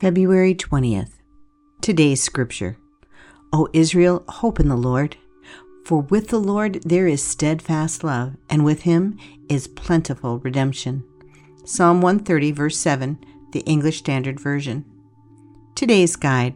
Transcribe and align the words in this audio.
February 0.00 0.54
20th. 0.54 1.10
Today's 1.82 2.22
scripture. 2.22 2.78
O 3.52 3.68
Israel, 3.74 4.24
hope 4.28 4.58
in 4.58 4.70
the 4.70 4.74
Lord. 4.74 5.18
For 5.84 6.00
with 6.00 6.28
the 6.28 6.38
Lord 6.40 6.82
there 6.86 7.06
is 7.06 7.22
steadfast 7.22 8.02
love, 8.02 8.34
and 8.48 8.64
with 8.64 8.84
him 8.84 9.18
is 9.50 9.68
plentiful 9.68 10.38
redemption. 10.38 11.04
Psalm 11.66 12.00
130, 12.00 12.50
verse 12.50 12.78
7, 12.78 13.18
the 13.52 13.60
English 13.60 13.98
Standard 13.98 14.40
Version. 14.40 14.86
Today's 15.74 16.16
guide. 16.16 16.54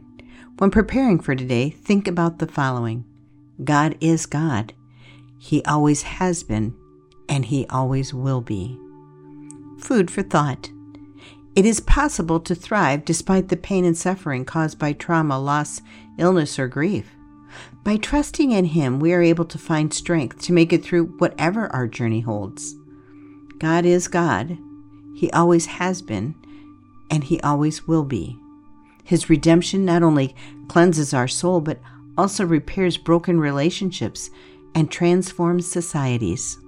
When 0.56 0.70
preparing 0.70 1.20
for 1.20 1.34
today, 1.34 1.68
think 1.68 2.08
about 2.08 2.38
the 2.38 2.46
following 2.46 3.04
God 3.62 3.98
is 4.00 4.24
God. 4.24 4.72
He 5.38 5.62
always 5.64 6.00
has 6.00 6.42
been, 6.42 6.74
and 7.29 7.45
He 7.45 7.66
always 7.66 8.14
will 8.14 8.40
be. 8.40 8.79
Food 9.80 10.11
for 10.11 10.22
thought. 10.22 10.70
It 11.57 11.64
is 11.64 11.79
possible 11.80 12.41
to 12.41 12.55
thrive 12.55 13.05
despite 13.05 13.48
the 13.48 13.57
pain 13.57 13.84
and 13.84 13.96
suffering 13.96 14.45
caused 14.45 14.77
by 14.78 14.92
trauma, 14.92 15.38
loss, 15.38 15.80
illness, 16.19 16.59
or 16.59 16.66
grief. 16.66 17.15
By 17.84 17.97
trusting 17.97 18.51
in 18.51 18.65
Him, 18.65 18.98
we 18.98 19.12
are 19.12 19.23
able 19.23 19.45
to 19.45 19.59
find 19.59 19.95
strength 19.95 20.41
to 20.42 20.52
make 20.52 20.73
it 20.73 20.83
through 20.83 21.06
whatever 21.19 21.73
our 21.73 21.87
journey 21.87 22.20
holds. 22.20 22.75
God 23.59 23.84
is 23.84 24.09
God. 24.09 24.59
He 25.14 25.30
always 25.30 25.66
has 25.66 26.02
been, 26.02 26.34
and 27.09 27.23
He 27.23 27.41
always 27.42 27.86
will 27.86 28.05
be. 28.05 28.36
His 29.05 29.30
redemption 29.30 29.84
not 29.84 30.02
only 30.02 30.34
cleanses 30.66 31.14
our 31.14 31.28
soul, 31.28 31.61
but 31.61 31.78
also 32.19 32.45
repairs 32.45 32.97
broken 32.97 33.39
relationships 33.39 34.28
and 34.75 34.91
transforms 34.91 35.70
societies. 35.70 36.59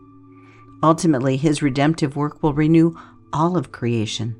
Ultimately, 0.80 1.36
His 1.36 1.60
redemptive 1.60 2.14
work 2.14 2.40
will 2.40 2.52
renew 2.52 2.96
all 3.32 3.56
of 3.56 3.72
creation. 3.72 4.36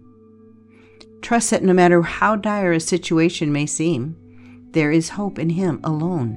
Trust 1.27 1.51
that 1.51 1.65
no 1.65 1.73
matter 1.73 2.03
how 2.03 2.37
dire 2.37 2.71
a 2.71 2.79
situation 2.79 3.53
may 3.53 3.67
seem, 3.67 4.15
there 4.71 4.93
is 4.93 5.09
hope 5.09 5.41
in 5.41 5.51
Him 5.51 5.81
alone. 5.83 6.37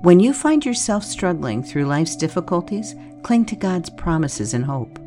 When 0.00 0.18
you 0.18 0.32
find 0.32 0.66
yourself 0.66 1.04
struggling 1.04 1.62
through 1.62 1.84
life's 1.84 2.16
difficulties, 2.16 2.96
cling 3.22 3.44
to 3.44 3.54
God's 3.54 3.88
promises 3.90 4.54
and 4.54 4.64
hope. 4.64 4.98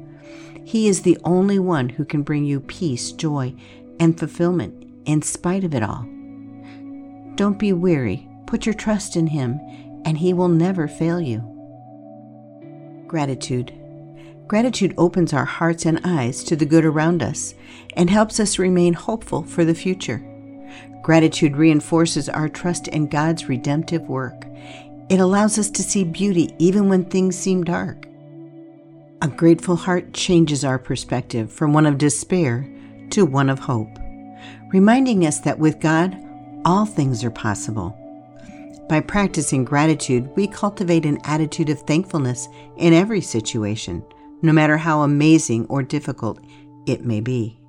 He 0.63 0.87
is 0.87 1.01
the 1.01 1.17
only 1.25 1.59
one 1.59 1.89
who 1.89 2.05
can 2.05 2.23
bring 2.23 2.45
you 2.45 2.61
peace, 2.61 3.11
joy, 3.11 3.53
and 3.99 4.17
fulfillment 4.17 4.85
in 5.03 5.23
spite 5.23 5.65
of 5.65 5.75
it 5.75 5.83
all. 5.83 6.07
Don't 7.35 7.59
be 7.59 7.73
weary. 7.73 8.29
Put 8.47 8.65
your 8.65 8.75
trust 8.75 9.17
in 9.17 9.27
Him, 9.27 9.59
and 10.05 10.17
He 10.17 10.31
will 10.31 10.47
never 10.47 10.87
fail 10.87 11.19
you. 11.19 11.41
Gratitude. 13.07 13.73
Gratitude 14.49 14.95
opens 14.97 15.31
our 15.31 15.45
hearts 15.45 15.85
and 15.85 16.01
eyes 16.03 16.43
to 16.43 16.55
the 16.55 16.65
good 16.65 16.83
around 16.83 17.21
us 17.21 17.53
and 17.95 18.09
helps 18.09 18.39
us 18.39 18.57
remain 18.57 18.93
hopeful 18.93 19.43
for 19.43 19.63
the 19.63 19.75
future. 19.75 20.25
Gratitude 21.03 21.55
reinforces 21.55 22.27
our 22.27 22.49
trust 22.49 22.87
in 22.87 23.05
God's 23.05 23.47
redemptive 23.47 24.01
work. 24.09 24.47
It 25.07 25.19
allows 25.19 25.59
us 25.59 25.69
to 25.69 25.83
see 25.83 26.03
beauty 26.03 26.49
even 26.57 26.89
when 26.89 27.05
things 27.05 27.37
seem 27.37 27.63
dark. 27.63 28.07
A 29.21 29.27
grateful 29.27 29.75
heart 29.75 30.15
changes 30.15 30.65
our 30.65 30.79
perspective 30.79 31.51
from 31.51 31.71
one 31.71 31.85
of 31.85 31.99
despair 31.99 32.67
to 33.11 33.27
one 33.27 33.51
of 33.51 33.59
hope, 33.59 33.99
reminding 34.73 35.27
us 35.27 35.41
that 35.41 35.59
with 35.59 35.79
God, 35.79 36.17
all 36.65 36.87
things 36.87 37.23
are 37.23 37.29
possible. 37.29 37.95
By 38.89 39.01
practicing 39.01 39.63
gratitude, 39.63 40.27
we 40.35 40.47
cultivate 40.47 41.05
an 41.05 41.19
attitude 41.25 41.69
of 41.69 41.81
thankfulness 41.81 42.47
in 42.77 42.93
every 42.93 43.21
situation 43.21 44.03
no 44.41 44.53
matter 44.53 44.77
how 44.77 45.01
amazing 45.01 45.65
or 45.67 45.83
difficult 45.83 46.39
it 46.85 47.05
may 47.05 47.19
be. 47.19 47.59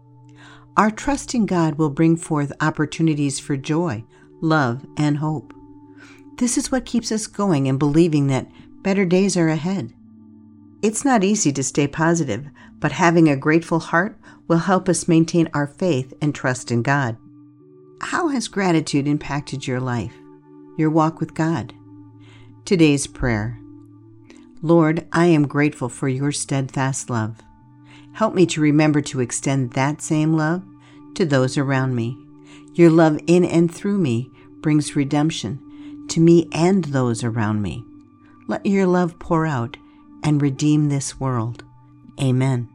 Our 0.76 0.90
trust 0.90 1.34
in 1.34 1.46
God 1.46 1.74
will 1.74 1.90
bring 1.90 2.16
forth 2.16 2.52
opportunities 2.60 3.38
for 3.38 3.56
joy, 3.56 4.04
love, 4.40 4.86
and 4.96 5.18
hope. 5.18 5.52
This 6.36 6.56
is 6.56 6.72
what 6.72 6.86
keeps 6.86 7.12
us 7.12 7.26
going 7.26 7.68
and 7.68 7.78
believing 7.78 8.28
that 8.28 8.50
better 8.82 9.04
days 9.04 9.36
are 9.36 9.48
ahead. 9.48 9.92
It's 10.82 11.04
not 11.04 11.24
easy 11.24 11.52
to 11.52 11.62
stay 11.62 11.86
positive, 11.86 12.46
but 12.78 12.92
having 12.92 13.28
a 13.28 13.36
grateful 13.36 13.80
heart 13.80 14.18
will 14.48 14.58
help 14.58 14.88
us 14.88 15.06
maintain 15.06 15.50
our 15.52 15.66
faith 15.66 16.14
and 16.22 16.34
trust 16.34 16.70
in 16.70 16.82
God. 16.82 17.18
How 18.00 18.28
has 18.28 18.48
gratitude 18.48 19.06
impacted 19.06 19.66
your 19.66 19.80
life, 19.80 20.14
your 20.78 20.88
walk 20.88 21.20
with 21.20 21.34
God? 21.34 21.74
Today's 22.64 23.06
prayer. 23.06 23.60
Lord, 24.62 25.06
I 25.12 25.26
am 25.26 25.46
grateful 25.46 25.88
for 25.88 26.08
your 26.08 26.32
steadfast 26.32 27.08
love. 27.08 27.36
Help 28.12 28.34
me 28.34 28.44
to 28.46 28.60
remember 28.60 29.00
to 29.00 29.20
extend 29.20 29.72
that 29.72 30.02
same 30.02 30.34
love 30.34 30.62
to 31.14 31.24
those 31.24 31.56
around 31.56 31.94
me. 31.94 32.18
Your 32.74 32.90
love 32.90 33.18
in 33.26 33.44
and 33.44 33.72
through 33.72 33.98
me 33.98 34.30
brings 34.60 34.94
redemption 34.96 36.06
to 36.10 36.20
me 36.20 36.48
and 36.52 36.84
those 36.86 37.24
around 37.24 37.62
me. 37.62 37.84
Let 38.48 38.66
your 38.66 38.86
love 38.86 39.18
pour 39.18 39.46
out 39.46 39.76
and 40.22 40.42
redeem 40.42 40.88
this 40.88 41.18
world. 41.18 41.64
Amen. 42.20 42.68